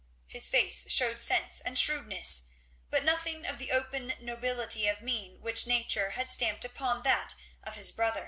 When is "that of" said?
7.03-7.75